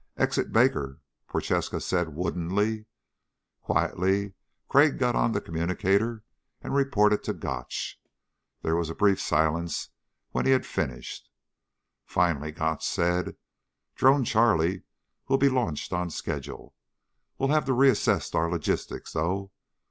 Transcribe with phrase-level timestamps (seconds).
[0.17, 2.87] "Exit Baker," Prochaska said woodenly.
[3.61, 4.33] Quietly
[4.67, 6.23] Crag got on the communicator
[6.59, 8.01] and reported to Gotch.
[8.63, 9.89] There was a brief silence
[10.31, 11.29] when he had finished.
[12.07, 13.35] Finally Gotch said,
[13.93, 14.81] "Drone Charlie
[15.27, 16.73] will be launched on schedule.
[17.37, 19.51] We'll have to reassess our logistics, though.